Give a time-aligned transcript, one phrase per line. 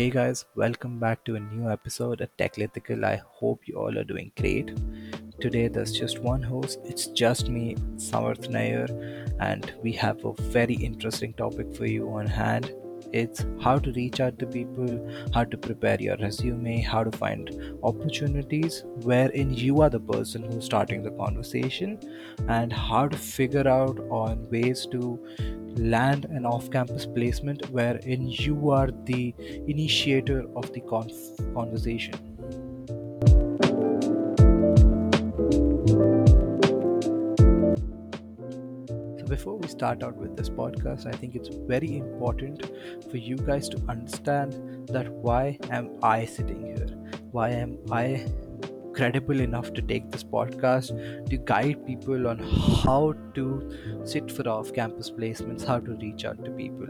[0.00, 3.04] Hey guys, welcome back to a new episode of Techlithical.
[3.04, 4.74] I hope you all are doing great.
[5.42, 8.86] Today there's just one host, it's just me, Samarth Nair,
[9.40, 12.72] and we have a very interesting topic for you on hand.
[13.12, 14.88] It's how to reach out to people,
[15.34, 17.50] how to prepare your resume, how to find
[17.82, 21.98] opportunities wherein you are the person who's starting the conversation,
[22.48, 25.18] and how to figure out on ways to
[25.76, 29.34] land an off campus placement wherein you are the
[29.66, 32.14] initiator of the conversation.
[39.18, 42.70] So, before we start out with this podcast, I think it's very important
[43.10, 46.86] for you guys to understand that why am I sitting here?
[47.32, 48.26] Why am I
[49.00, 50.90] credible enough to take this podcast
[51.28, 52.38] to guide people on
[52.84, 53.44] how to
[54.04, 56.86] sit for off campus placements, how to reach out to people.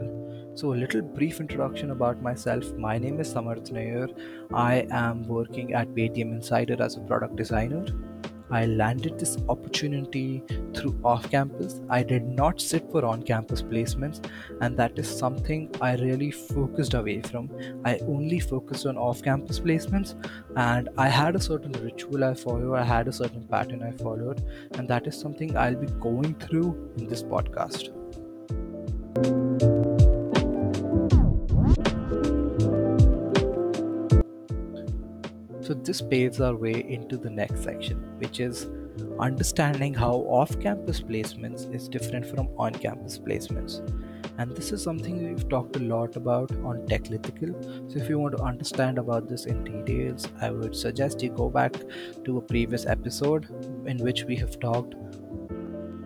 [0.53, 2.73] So, a little brief introduction about myself.
[2.73, 4.09] My name is Samarth Nair.
[4.53, 7.85] I am working at Paytm Insider as a product designer.
[8.51, 10.43] I landed this opportunity
[10.75, 11.79] through off campus.
[11.89, 14.29] I did not sit for on campus placements,
[14.59, 17.49] and that is something I really focused away from.
[17.85, 20.15] I only focused on off campus placements,
[20.57, 24.43] and I had a certain ritual I followed, I had a certain pattern I followed,
[24.73, 27.89] and that is something I'll be going through in this podcast.
[35.71, 38.67] So, this paves our way into the next section, which is
[39.21, 43.77] understanding how off campus placements is different from on campus placements.
[44.37, 47.53] And this is something we've talked a lot about on Techlithical.
[47.89, 51.49] So, if you want to understand about this in details, I would suggest you go
[51.49, 51.73] back
[52.25, 53.47] to a previous episode
[53.85, 54.95] in which we have talked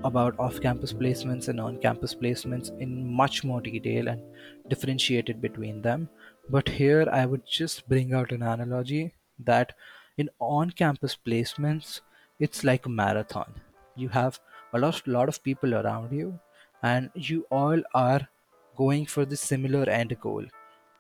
[0.04, 4.22] about off campus placements and on campus placements in much more detail and
[4.70, 6.08] differentiated between them.
[6.52, 9.74] But here I would just bring out an analogy that
[10.18, 12.02] in on-campus placements,
[12.40, 13.54] it's like a marathon.
[13.96, 14.40] You have
[14.74, 16.40] a lot, lot of people around you,
[16.84, 18.28] and you all are
[18.76, 20.44] going for the similar end goal.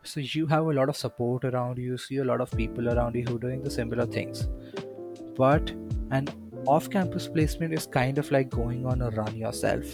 [0.03, 2.89] So you have a lot of support around you, you see a lot of people
[2.89, 4.47] around you who are doing the similar things.
[5.35, 5.71] But
[6.11, 6.27] an
[6.67, 9.85] off-campus placement is kind of like going on a run yourself.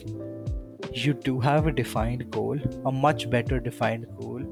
[0.93, 4.43] You do have a defined goal, a much better defined goal,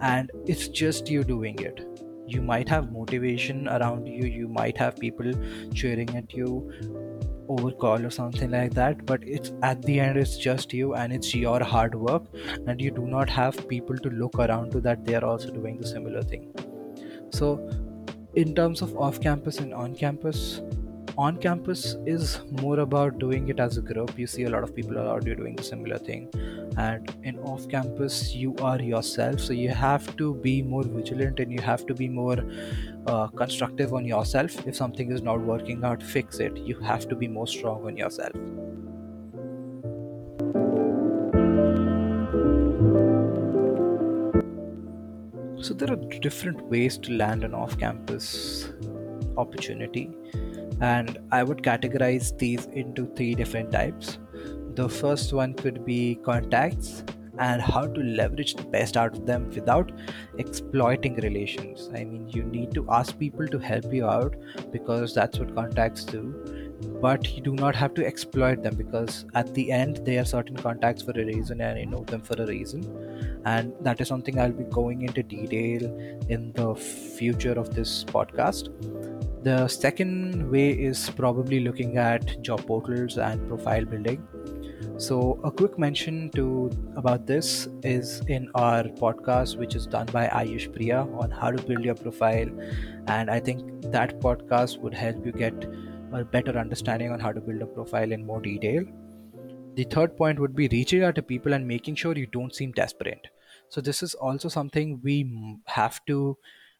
[0.00, 1.84] and it's just you doing it
[2.26, 5.32] you might have motivation around you you might have people
[5.74, 6.72] cheering at you
[7.48, 11.12] over call or something like that but it's at the end it's just you and
[11.12, 12.24] it's your hard work
[12.66, 15.78] and you do not have people to look around to that they are also doing
[15.78, 16.52] the similar thing.
[17.30, 17.70] So
[18.34, 20.60] in terms of off campus and on campus
[21.18, 24.18] on campus is more about doing it as a group.
[24.18, 26.30] You see a lot of people around you doing the similar thing
[26.76, 29.40] and in off campus you are yourself.
[29.40, 32.38] So you have to be more vigilant and you have to be more
[33.06, 34.66] uh, constructive on yourself.
[34.66, 36.56] If something is not working out fix it.
[36.56, 38.32] You have to be more strong on yourself.
[45.64, 48.68] So there are different ways to land an off campus
[49.36, 50.10] opportunity
[50.80, 54.18] and I would categorize these into three different types.
[54.76, 57.02] The first one could be contacts
[57.38, 59.90] and how to leverage the best out of them without
[60.38, 61.90] exploiting relations.
[61.94, 64.36] I mean, you need to ask people to help you out
[64.72, 66.22] because that's what contacts do
[67.00, 70.56] but you do not have to exploit them because at the end they are certain
[70.56, 72.82] contacts for a reason and you know them for a reason
[73.46, 75.84] and that is something i'll be going into detail
[76.28, 78.68] in the future of this podcast
[79.46, 84.26] the second way is probably looking at job portals and profile building.
[84.98, 90.26] So a quick mention to about this is in our podcast, which is done by
[90.28, 92.48] Ayush Priya on how to build your profile,
[93.06, 95.66] and I think that podcast would help you get
[96.14, 98.84] a better understanding on how to build a profile in more detail.
[99.74, 102.72] The third point would be reaching out to people and making sure you don't seem
[102.72, 103.28] desperate.
[103.68, 106.38] So this is also something we have to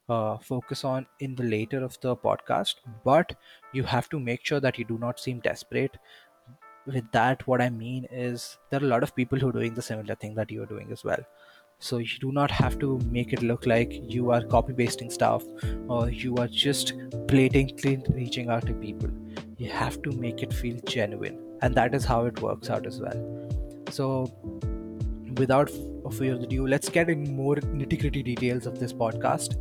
[0.09, 3.35] uh, focus on in the later of the podcast but
[3.73, 5.97] you have to make sure that you do not seem desperate
[6.87, 9.75] with that what i mean is there are a lot of people who are doing
[9.75, 11.19] the similar thing that you are doing as well.
[11.79, 15.45] So you do not have to make it look like you are copy pasting stuff
[15.89, 16.95] or you are just
[17.27, 19.11] blatantly reaching out to people.
[19.59, 22.99] You have to make it feel genuine and that is how it works out as
[23.01, 23.51] well.
[23.91, 24.33] So
[25.37, 25.71] without
[26.13, 29.57] further ado let's get in more nitty gritty details of this podcast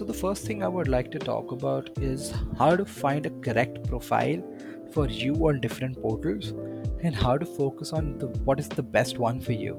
[0.00, 3.30] So, the first thing I would like to talk about is how to find a
[3.46, 4.42] correct profile
[4.94, 6.52] for you on different portals
[7.02, 9.76] and how to focus on the what is the best one for you.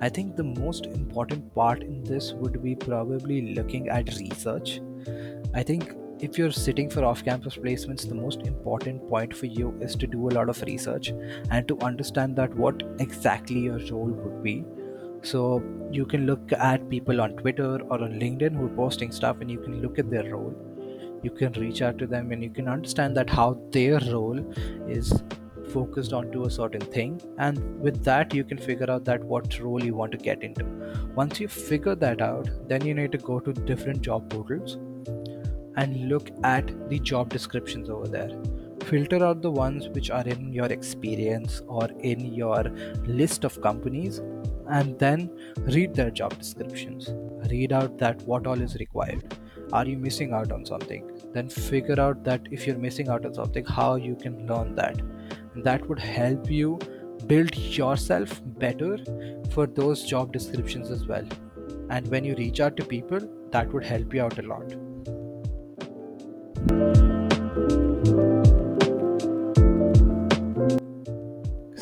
[0.00, 4.80] I think the most important part in this would be probably looking at research.
[5.52, 9.78] I think if you're sitting for off campus placements the most important point for you
[9.82, 11.12] is to do a lot of research
[11.50, 14.64] and to understand that what exactly your role would be
[15.22, 19.36] so you can look at people on twitter or on linkedin who are posting stuff
[19.40, 20.54] and you can look at their role.
[21.22, 24.38] You can reach out to them and you can understand that how their role
[24.88, 25.22] is
[25.70, 27.20] focused onto a certain thing.
[27.38, 30.64] And with that you can figure out that what role you want to get into.
[31.14, 34.78] Once you figure that out then you need to go to different job portals
[35.76, 38.30] and look at the job descriptions over there.
[38.84, 42.64] Filter out the ones which are in your experience or in your
[43.06, 44.20] list of companies
[44.70, 45.30] and then
[45.74, 47.10] read their job descriptions.
[47.50, 49.36] Read out that what all is required.
[49.72, 51.10] Are you missing out on something?
[51.32, 55.00] Then figure out that if you're missing out on something how you can learn that.
[55.56, 56.78] That would help you
[57.26, 58.98] build yourself better
[59.50, 61.26] for those job descriptions as well.
[61.90, 63.20] And when you reach out to people
[63.50, 67.09] that would help you out a lot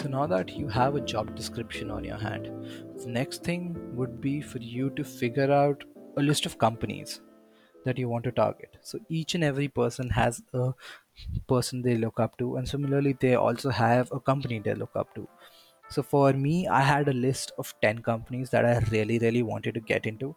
[0.09, 2.47] so now that you have a job description on your hand.
[2.99, 5.85] The next thing would be for you to figure out
[6.17, 7.21] a list of companies
[7.85, 8.79] that you want to target.
[8.81, 10.73] So each and every person has a
[11.47, 15.15] person they look up to and similarly they also have a company they look up
[15.15, 15.29] to.
[15.91, 19.75] So for me i had a list of 10 companies that i really really wanted
[19.75, 20.35] to get into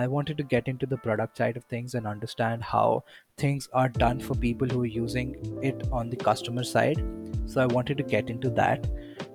[0.00, 3.02] i wanted to get into the product side of things and understand how
[3.36, 5.30] things are done for people who are using
[5.62, 7.02] it on the customer side.
[7.46, 8.86] So i wanted to get into that.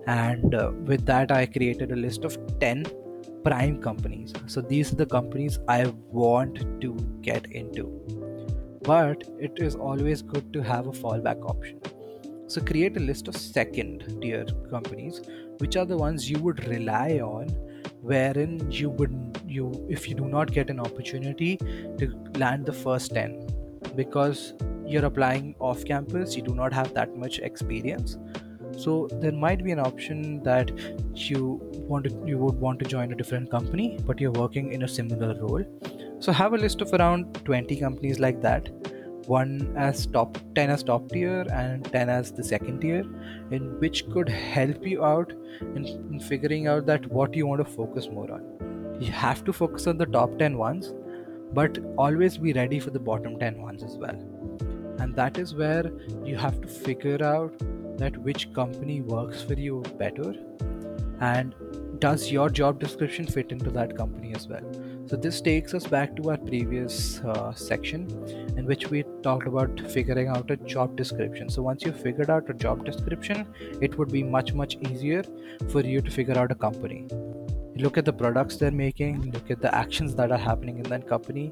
[0.08, 2.86] And uh, with that i created a list of 10
[3.44, 4.34] prime companies.
[4.48, 7.86] So these are the companies i want to get into.
[8.84, 11.82] But it is always good to have a fallback option.
[12.48, 15.22] So create a list of second tier companies
[15.58, 17.48] which are the ones you would rely on
[18.12, 21.58] wherein you would you if you do not get an opportunity
[22.00, 22.08] to
[22.38, 23.48] land the first 10
[23.96, 24.54] because
[24.86, 28.18] you're applying off campus you do not have that much experience.
[28.78, 30.72] So there might be an option that
[31.14, 31.60] you
[31.94, 34.88] want to you would want to join a different company but you're working in a
[34.88, 35.64] similar role.
[36.20, 38.70] So have a list of around 20 companies like that
[39.28, 43.04] one as top 10 as top tier and 10 as the second tier
[43.52, 45.32] in which could help you out
[45.62, 48.98] in, in figuring out that what you want to focus more on.
[49.00, 50.94] You have to focus on the top 10 ones
[51.54, 54.16] but always be ready for the bottom 10 ones as well.
[55.00, 55.92] And that is where
[56.24, 57.54] you have to figure out
[57.98, 60.34] that which company works for you better
[61.22, 61.56] and
[62.00, 64.64] does your job description fit into that company as well?
[65.08, 68.10] So this takes us back to our previous uh, section
[68.58, 71.50] in which we talked about figuring out a job description.
[71.50, 73.48] So once you figured out a job description
[73.82, 75.24] it would be much much easier
[75.70, 77.08] for you to figure out a company.
[77.78, 81.08] Look at the products they're making look at the actions that are happening in that
[81.08, 81.52] company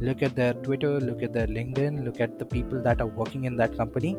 [0.00, 3.44] look at their twitter look at their linkedin look at the people that are working
[3.44, 4.16] in that company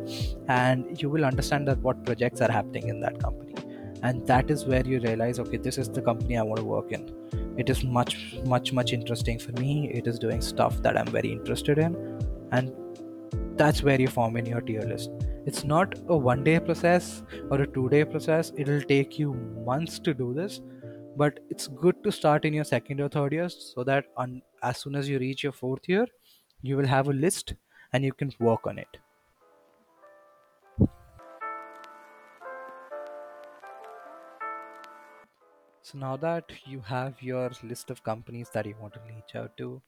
[0.48, 3.54] and you will understand that what projects are happening in that company
[4.04, 6.92] and that is where you realize okay this is the company i want to work
[6.92, 7.14] in.
[7.58, 9.90] It is much much much interesting for me.
[9.92, 11.96] It is doing stuff that i'm very interested in.
[12.52, 12.72] And
[13.58, 15.10] that's where you form in your tier list.
[15.46, 18.52] It's not a one day process or a two day process.
[18.56, 19.34] It'll take you
[19.66, 20.62] months to do this
[21.18, 24.78] but it's good to start in your second or third year so that on, as
[24.78, 26.06] soon as you reach your fourth year
[26.62, 27.56] you will have a list
[27.94, 28.98] and you can work on it
[35.88, 39.56] so now that you have your list of companies that you want to reach out
[39.56, 39.82] to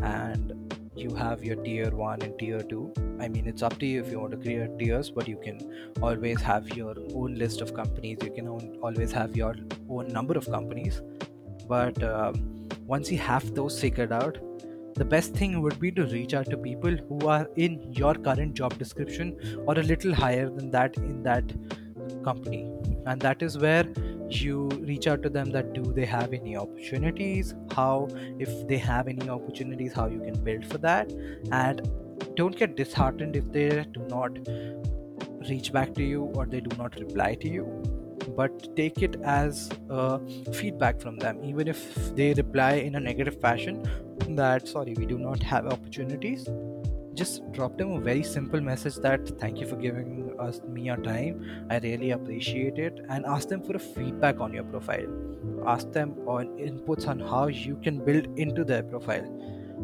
[0.00, 0.52] and
[0.94, 2.82] you have your tier 1 and tier 2
[3.24, 5.58] i mean it's up to you if you want to create tiers but you can
[6.00, 8.18] always have your own list of companies.
[8.22, 8.48] You can
[8.82, 9.56] always have your
[9.88, 11.02] own number of companies.
[11.68, 14.38] But um, once you have those figured out
[14.94, 18.54] the best thing would be to reach out to people who are in your current
[18.54, 21.54] job description or a little higher than that in that
[22.24, 22.68] company
[23.06, 23.86] and that is where
[24.28, 27.54] you reach out to them that do they have any opportunities?
[27.74, 31.12] How if they have any opportunities how you can build for that?
[31.50, 31.88] And
[32.36, 34.38] don't get disheartened if they do not
[35.48, 37.64] reach back to you or they do not reply to you.
[38.36, 40.20] But take it as a
[40.52, 41.44] feedback from them.
[41.44, 43.82] Even if they reply in a negative fashion
[44.36, 46.48] that sorry we do not have opportunities
[47.14, 50.96] just drop them a very simple message that thank you for giving us me your
[50.96, 51.66] time.
[51.70, 53.04] I really appreciate it.
[53.08, 55.06] And ask them for a feedback on your profile.
[55.66, 59.26] Ask them on inputs on how you can build into their profile.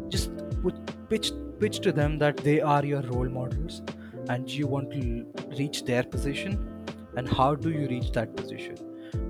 [0.09, 0.31] Just
[0.61, 0.75] put,
[1.09, 3.81] pitch pitch to them that they are your role models
[4.29, 5.25] and you want to
[5.57, 6.57] reach their position.
[7.17, 8.77] And how do you reach that position?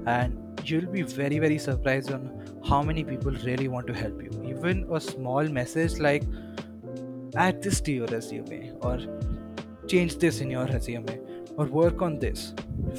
[0.05, 2.29] And you'll be very very surprised on
[2.67, 4.29] how many people really want to help you.
[4.45, 6.23] Even a small message like
[7.35, 8.99] add this to your resume or
[9.87, 11.19] change this in your resume
[11.57, 12.53] or work on this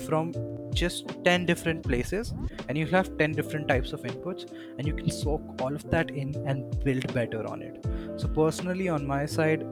[0.06, 0.32] from
[0.72, 2.32] just 10 different places
[2.68, 6.10] and you have 10 different types of inputs and you can soak all of that
[6.10, 7.84] in and build better on it.
[8.16, 9.64] So personally on my side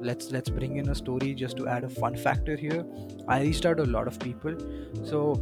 [0.00, 2.84] let's let's bring in a story just to add a fun factor here.
[3.28, 4.56] I reached out to a lot of people.
[5.04, 5.40] So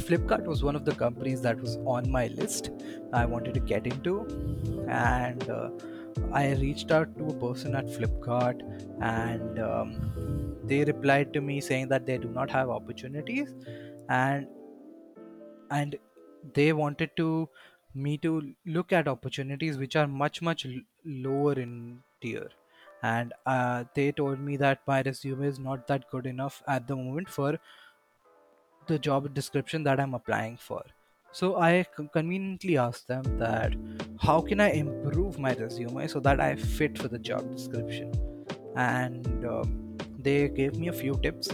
[0.00, 2.70] flipkart was one of the companies that was on my list
[3.12, 4.14] i wanted to get into
[4.88, 5.68] and uh,
[6.32, 8.62] I reached out to a person at Flipkart
[9.00, 13.54] and um, they replied to me saying that they do not have opportunities
[14.08, 14.48] and
[15.70, 15.96] and
[16.54, 17.48] they wanted to
[17.94, 22.48] me to look at opportunities which are much much l- lower in tier
[23.02, 26.96] and uh, they told me that my resume is not that good enough at the
[26.96, 27.58] moment for
[28.86, 30.84] the job description that I'm applying for.
[31.32, 33.74] So I con- conveniently asked them that
[34.20, 38.12] how can I improve my resume so that I fit for the job description,
[38.76, 41.48] and um, they gave me a few tips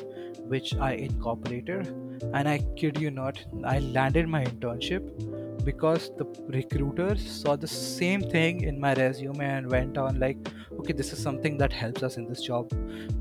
[0.46, 1.86] which I incorporated.
[2.34, 8.22] And I kid you not, I landed my internship because the recruiters saw the same
[8.22, 10.36] thing in my resume and went on like,
[10.80, 12.72] okay, this is something that helps us in this job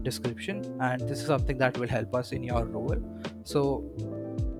[0.03, 2.97] description, and this is something that will help us in your role.
[3.43, 3.83] So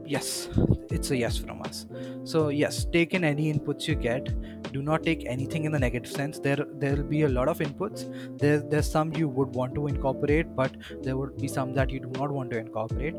[0.07, 0.49] yes
[0.89, 1.85] it's a yes from us.
[2.23, 4.33] So yes take in any inputs you get.
[4.71, 6.39] Do not take anything in the negative sense.
[6.39, 8.05] There there will be a lot of inputs.
[8.39, 11.99] There there's some you would want to incorporate but there would be some that you
[11.99, 13.15] do not want to incorporate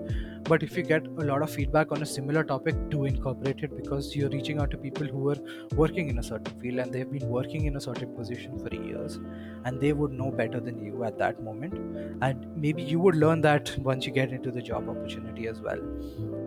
[0.49, 3.77] but if you get a lot of feedback on a similar topic do incorporate it
[3.77, 5.39] because you're reaching out to people who are
[5.75, 9.19] working in a certain field and they've been working in a certain position for years
[9.65, 11.75] and they would know better than you at that moment
[12.23, 15.81] and maybe you would learn that once you get into the job opportunity as well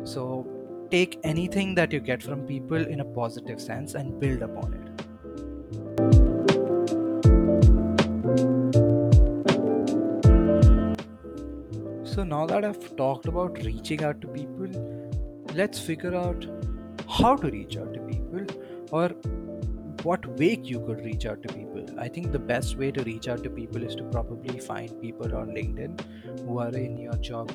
[0.04, 0.46] so
[0.92, 5.11] take anything that you get from people in a positive sense and build upon it.
[12.22, 14.68] So now that I've talked about reaching out to people,
[15.56, 16.46] let's figure out
[17.10, 18.46] how to reach out to people
[18.92, 19.08] or
[20.04, 21.84] what way you could reach out to people.
[21.98, 25.36] I think the best way to reach out to people is to probably find people
[25.36, 27.52] on LinkedIn who are in your job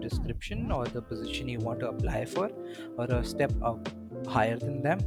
[0.00, 2.50] description or the position you want to apply for
[2.96, 3.90] or a step up
[4.26, 5.00] higher than them.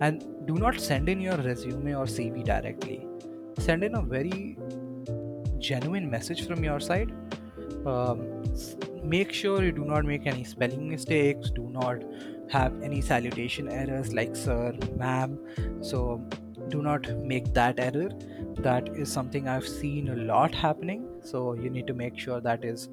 [0.00, 3.04] And do not send in your resume or cv directly.
[3.58, 4.56] Send in a very
[5.58, 7.12] genuine message from your side
[7.86, 8.42] um,
[9.02, 12.02] make sure you do not make any spelling mistakes do not
[12.50, 15.38] have any salutation errors like sir ma'am.
[15.82, 16.26] So
[16.68, 18.08] do not make that error.
[18.68, 21.20] That is something i've seen a lot happening.
[21.20, 22.88] So you need to make sure that is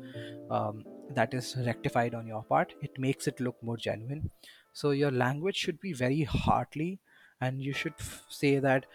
[0.50, 2.74] um, that is rectified on your part.
[2.82, 4.32] It makes it look more genuine.
[4.74, 7.00] So your language should be very heartly
[7.42, 8.86] and you should f- say that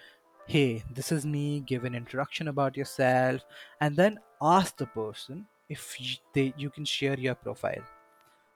[0.46, 1.60] hey this is me.
[1.60, 3.42] Give an introduction about yourself.
[3.80, 5.96] And then ask the person if
[6.34, 7.82] they you can share your profile.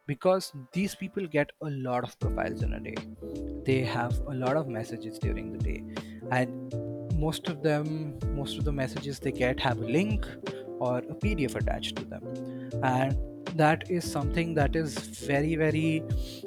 [0.07, 2.97] Because these people get a lot of profiles in a day.
[3.65, 5.85] They have a lot of messages during the day.
[6.31, 6.75] And
[7.15, 10.27] most of them most of the messages they get have a link
[10.79, 12.23] or a pdf attached to them.
[12.83, 13.17] And
[13.57, 16.03] that is something that is very very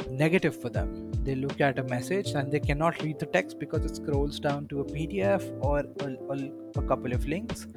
[0.09, 3.85] negative for them they look at a message and they cannot read the text because
[3.85, 7.67] it scrolls down to a pdf or a, a, a couple of links.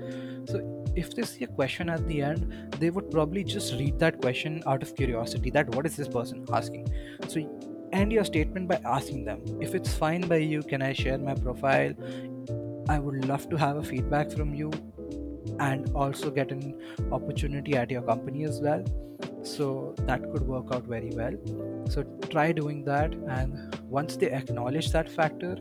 [0.47, 4.21] So if they see a question at the end they would probably just read that
[4.21, 6.88] question out of curiosity that what is this person asking?
[7.29, 7.41] So
[7.93, 11.35] end your statement by asking them if it's fine by you can i share my
[11.35, 11.95] profile?
[12.88, 14.71] I would love to have a feedback from you
[15.59, 16.81] and also get an
[17.12, 18.85] opportunity at your company as well
[19.47, 21.35] so that could work out very well.
[21.88, 25.57] So try doing that and once they acknowledge that factor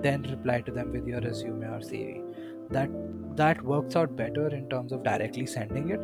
[0.00, 2.22] then reply to them with your resume or cv
[2.70, 2.88] that
[3.36, 6.00] that works out better in terms of directly sending it.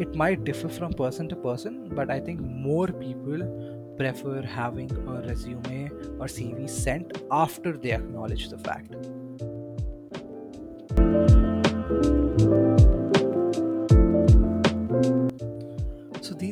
[0.00, 3.42] It might differ from person to person but i think more people
[3.98, 5.90] prefer having a resume
[6.20, 8.94] or cv sent after they acknowledge the fact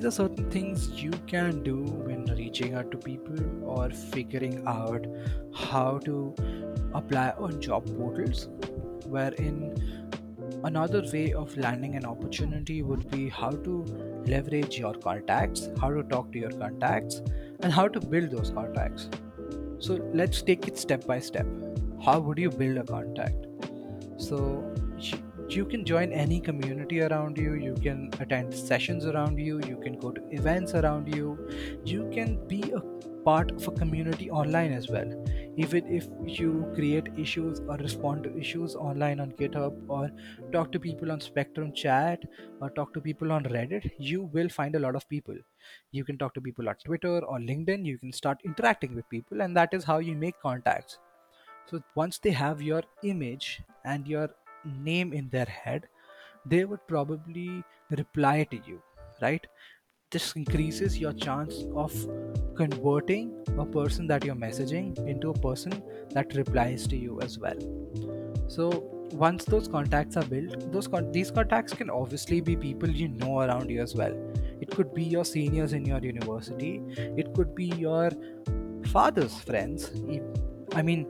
[0.07, 5.07] are certain things you can do when reaching out to people or figuring out
[5.55, 6.35] how to
[6.95, 8.49] apply on job portals.
[9.07, 9.75] Wherein
[10.65, 13.85] another way of landing an opportunity would be how to
[14.27, 17.21] leverage your contacts, how to talk to your contacts,
[17.61, 19.09] and how to build those contacts.
[19.79, 21.47] So let's take it step by step.
[22.05, 23.47] How would you build a contact?
[24.19, 24.65] So
[25.49, 27.55] you can join any community around you.
[27.55, 29.61] You can attend sessions around you.
[29.67, 31.49] You can go to events around you.
[31.85, 32.81] You can be a
[33.25, 35.11] part of a community online as well.
[35.57, 40.11] Even if you create issues or respond to issues online on github or
[40.53, 42.23] talk to people on spectrum chat
[42.61, 45.37] or talk to people on reddit you will find a lot of people.
[45.91, 47.85] You can talk to people on twitter or linkedin.
[47.85, 50.99] You can start interacting with people and that is how you make contacts.
[51.71, 54.31] So once they have your image and your
[54.67, 55.89] name in their head,
[56.45, 58.83] they would probably reply to you,
[59.21, 59.47] right?
[60.11, 61.93] This increases your chance of
[62.57, 67.59] converting a person that you're messaging into a person that replies to you as well.
[68.47, 73.09] So once those contacts are built, those con- these contacts can obviously be people you
[73.09, 74.15] know around you as well.
[74.61, 76.81] It could be your seniors in your university.
[76.97, 78.11] It could be your
[78.87, 79.91] father's friends.
[80.75, 81.07] I mean,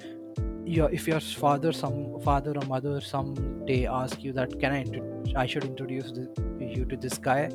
[0.66, 5.46] your if your father some father or mother someday ask you that can i i
[5.46, 6.12] should introduce
[6.76, 7.48] you to this guy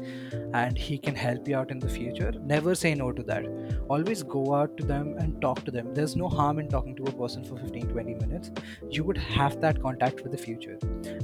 [0.54, 2.32] and he can help you out in the future?
[2.44, 3.46] Never say no to that.
[3.90, 5.94] Always go out to them and talk to them.
[5.94, 8.52] There's no harm in talking to a person for 15 20 minutes.
[8.90, 10.78] You would have that contact for the future.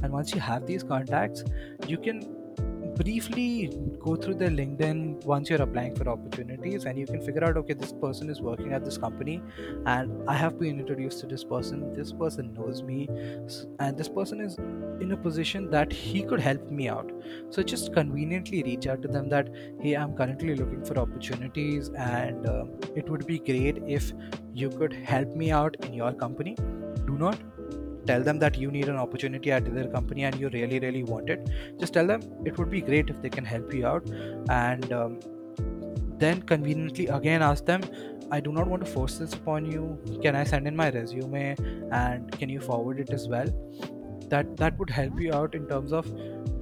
[0.03, 1.43] And once you have these contacts
[1.87, 2.36] you can
[2.97, 7.57] briefly go through their LinkedIn once you're applying for opportunities and you can figure out
[7.57, 9.41] okay, this person is working at this company
[9.85, 11.93] and I have been introduced to this person.
[11.93, 13.07] This person knows me
[13.79, 17.11] and this person is in a position that he could help me out.
[17.49, 19.49] So just conveniently reach out to them that
[19.81, 24.11] hey, I'm currently looking for opportunities and uh, it would be great if
[24.53, 26.55] you could help me out in your company.
[27.05, 27.37] Do not
[28.07, 31.29] tell them that you need an opportunity at their company and you really really want
[31.29, 31.49] it
[31.79, 34.07] just tell them it would be great if they can help you out.
[34.49, 35.19] And um,
[36.17, 37.83] then conveniently again ask them
[38.31, 39.97] i do not want to force this upon you.
[40.21, 41.55] Can i send in my resume?
[41.91, 43.47] And can you forward it as well?
[44.29, 46.11] That that would help you out in terms of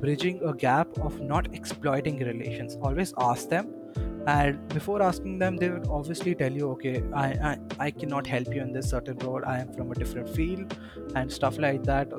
[0.02, 2.78] bridging a gap of not exploiting relations.
[2.82, 3.74] Always ask them
[4.28, 8.54] and before asking them they would obviously tell you okay I, I i cannot help
[8.54, 9.42] you in this certain role.
[9.46, 10.78] I am from a different field
[11.16, 12.12] and stuff like that.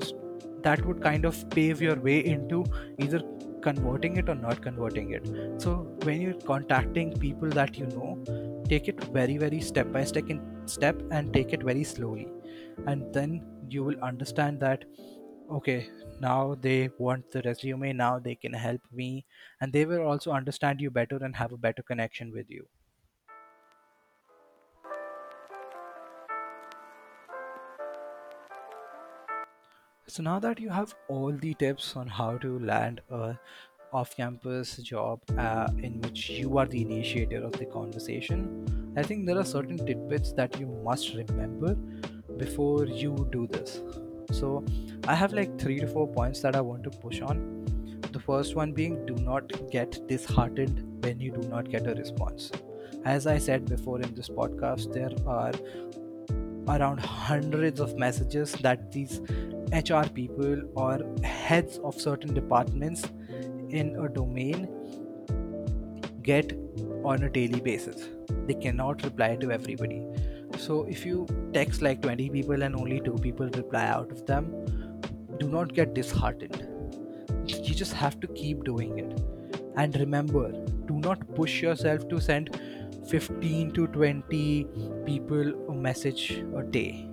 [0.63, 2.65] That would kind of pave your way into
[2.99, 3.23] either
[3.63, 5.27] converting it or not converting it.
[5.59, 8.23] So when you're contacting people that you know
[8.69, 12.29] take it very very step by step in step and take it very slowly.
[12.87, 14.85] And then you will understand that
[15.51, 19.25] okay now they want the resume now they can help me
[19.61, 22.69] and they will also understand you better and have a better connection with you.
[30.09, 33.39] So now that you have all the tips on how to land a
[33.93, 39.39] off-campus job uh, in which you are the initiator of the conversation i think there
[39.39, 41.75] are certain tidbits that you must remember
[42.37, 43.81] before you do this
[44.31, 44.65] so
[45.07, 47.65] I have like three to four points that I want to push on.
[48.13, 52.51] The first one being do not get disheartened when you do not get a response.
[53.05, 55.53] As I said before in this podcast, there are
[56.69, 59.21] around hundreds of messages that these
[59.73, 63.05] HR people or heads of certain departments
[63.69, 64.69] in a domain
[66.23, 66.53] get
[67.05, 68.09] on a daily basis.
[68.47, 70.05] They cannot reply to everybody
[70.59, 74.53] so if you text like 20 people and only two people reply out of them
[75.39, 76.67] do not get disheartened.
[77.47, 79.21] You just have to keep doing it.
[79.77, 80.51] And remember
[80.87, 82.59] do not push yourself to send
[83.09, 84.67] 15 to 20
[85.05, 87.09] people a message a day.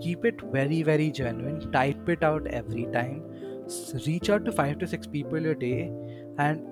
[0.00, 1.70] Keep it very very genuine.
[1.72, 3.22] Type it out every time.
[4.06, 5.92] Reach out to 5 to 6 people a day.
[6.38, 6.62] And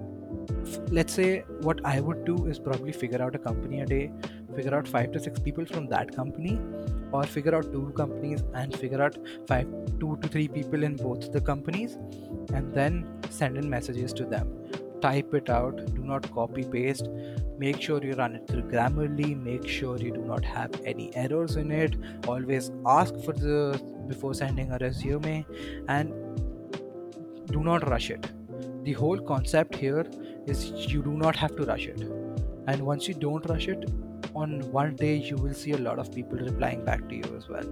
[0.90, 4.10] let's say what i would do is probably figure out a company a day
[4.56, 6.58] figure out five to six people from that company
[7.12, 9.16] or figure out two companies and figure out
[9.46, 9.66] five
[10.00, 11.96] two to three people in both the companies
[12.54, 14.52] and then send in messages to them.
[15.00, 17.08] Type it out do not copy paste
[17.58, 21.56] make sure you run it through grammarly make sure you do not have any errors
[21.56, 21.96] in it.
[22.26, 25.44] Always ask for the before sending a resume
[25.88, 26.12] and
[27.50, 28.30] do not rush it.
[28.84, 30.06] The whole concept here
[30.46, 32.00] is you do not have to rush it.
[32.68, 33.88] And once you don't rush it
[34.42, 37.48] on one day you will see a lot of people replying back to you as
[37.48, 37.66] well.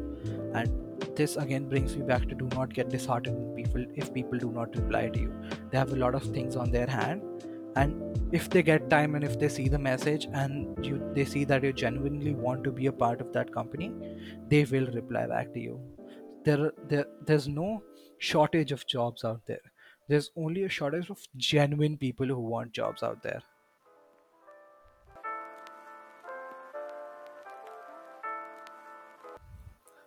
[0.54, 4.50] And this again brings me back to do not get disheartened people if people do
[4.50, 5.32] not reply to you.
[5.70, 7.22] They have a lot of things on their hand.
[7.76, 11.44] And if they get time and if they see the message and you they see
[11.44, 13.92] that you genuinely want to be a part of that company
[14.48, 15.80] they will reply back to you.
[16.44, 17.82] There, there there's no
[18.18, 19.64] shortage of jobs out there.
[20.08, 23.42] There's only a shortage of genuine people who want jobs out there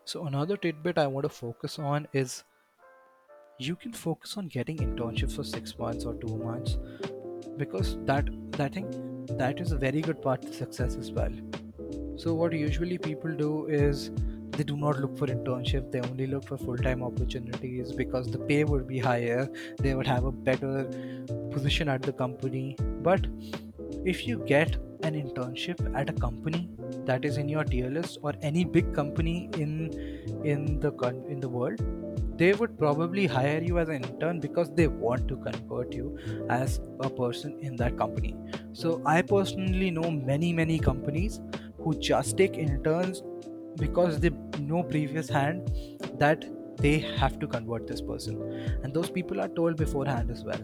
[0.08, 2.46] So another tidbit I want to focus on is
[3.60, 6.78] you can focus on getting internships for six months or two months
[7.58, 8.88] because that that thing
[9.42, 11.36] that is a very good part to success as well.
[12.16, 14.10] So what usually people do is
[14.52, 18.64] they do not look for internship they only look for full-time opportunities because the pay
[18.64, 20.86] would be higher they would have a better
[21.52, 22.78] position at the company.
[23.12, 23.28] But
[24.06, 24.78] if you get
[25.10, 26.70] an internship at a company
[27.06, 29.74] that is in your tier list or any big company in
[30.44, 30.92] in the
[31.36, 31.88] in the world
[32.38, 36.18] they would probably hire you as an intern because they want to convert you
[36.50, 38.36] as a person in that company.
[38.74, 41.40] So i personally know many many companies
[41.80, 43.24] who just take interns
[43.80, 45.72] because they know previous hand
[46.20, 46.46] that
[46.78, 48.42] they have to convert this person.
[48.84, 50.62] And those people are told beforehand as well.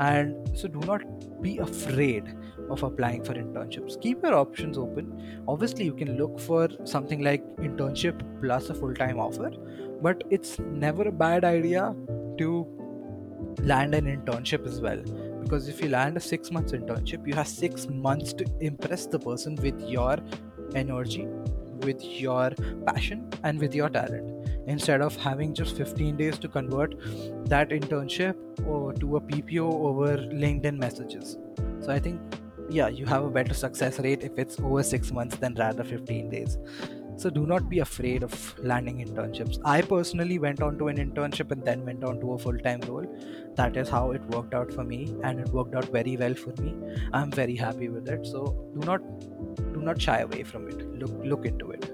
[0.00, 1.02] And so do not
[1.40, 2.34] be afraid
[2.70, 4.00] of applying for internships.
[4.00, 5.42] Keep your options open.
[5.48, 9.50] Obviously you can look for something like internship plus a full-time offer
[10.02, 11.94] but it's never a bad idea
[12.38, 12.66] to
[13.62, 15.02] land an internship as well.
[15.42, 19.18] Because if you land a six months internship you have six months to impress the
[19.18, 20.18] person with your
[20.74, 21.26] energy
[21.84, 22.50] with your
[22.86, 24.35] passion and with your talent
[24.66, 26.94] instead of having just 15 days to convert
[27.46, 31.38] that internship or to a PPO over LinkedIn messages.
[31.80, 32.20] So I think
[32.68, 36.30] yeah, you have a better success rate if it's over 6 months than rather 15
[36.30, 36.58] days.
[37.18, 39.58] So do not be afraid of landing internships.
[39.64, 43.06] I personally went on to an internship and then went on to a full-time role.
[43.54, 46.52] That is how it worked out for me and it worked out very well for
[46.60, 46.76] me.
[47.14, 48.26] I'm very happy with it.
[48.26, 49.00] So do not
[49.72, 50.86] do not shy away from it.
[50.98, 51.90] Look look into it.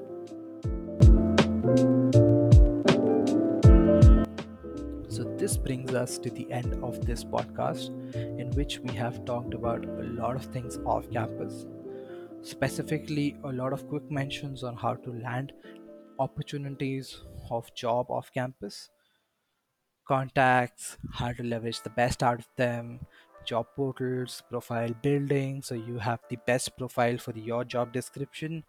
[5.42, 9.85] This brings us to the end of this podcast, in which we have talked about
[9.85, 11.66] a lot of things off campus,
[12.42, 15.52] specifically, a lot of quick mentions on how to land
[16.20, 18.88] opportunities of job off campus,
[20.07, 23.00] contacts, how to leverage the best out of them,
[23.44, 28.64] job portals, profile building, so you have the best profile for your job description,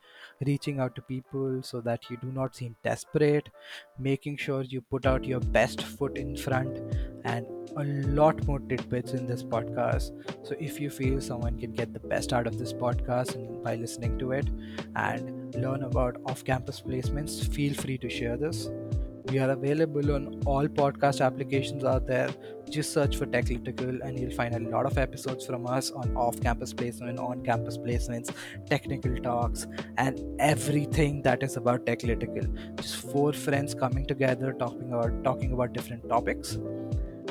[0.45, 3.49] reaching out to people so that you do not seem desperate,
[3.97, 6.79] making sure you put out your best foot in front,
[7.25, 7.45] and
[7.77, 10.12] a lot more tidbits in this podcast.
[10.45, 13.75] So if you feel someone can get the best out of this podcast and by
[13.75, 14.47] listening to it
[14.95, 18.69] and learn about off-campus placements, feel free to share this.
[19.29, 22.29] We are available on all podcast applications out there.
[22.69, 26.15] Just search for Tech Techlitical and you'll find a lot of episodes from us on
[26.15, 28.33] off campus placement, on campus placements,
[28.69, 29.65] technical talks,
[29.97, 32.47] and everything that is about Tech Techlitical.
[32.75, 36.57] Just four friends coming together talking about talking about different topics.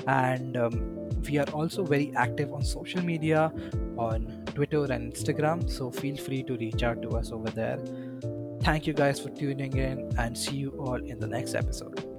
[0.06, 3.52] And um, we are also very active on social media
[3.98, 5.70] on Twitter and Instagram.
[5.70, 7.78] So feel free to reach out to us over there.
[8.62, 12.11] Thank you guys for tuning in and see you all in the next episode.